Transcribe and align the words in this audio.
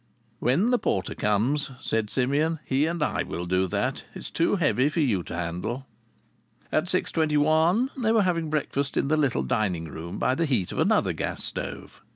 "When 0.39 0.71
the 0.71 0.79
porter 0.79 1.13
comes," 1.13 1.69
said 1.79 2.09
Simeon, 2.09 2.57
"he 2.65 2.87
and 2.87 3.03
I 3.03 3.21
will 3.21 3.45
do 3.45 3.67
that. 3.67 4.03
It's 4.15 4.31
too 4.31 4.55
heavy 4.55 4.89
for 4.89 4.99
you 4.99 5.21
to 5.21 5.35
handle." 5.35 5.85
At 6.71 6.89
six 6.89 7.11
twenty 7.11 7.37
one 7.37 7.91
they 7.95 8.11
were 8.11 8.23
having 8.23 8.49
breakfast 8.49 8.97
in 8.97 9.09
the 9.09 9.15
little 9.15 9.43
dining 9.43 9.85
room, 9.85 10.17
by 10.17 10.33
the 10.33 10.47
heat 10.47 10.71
of 10.71 10.79
another 10.79 11.13
gas 11.13 11.43
stove. 11.43 12.01